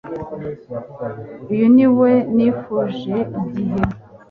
uyu 1.51 1.65
niwo 1.75 2.07
nifuje 2.35 3.15
igihe 3.41 3.77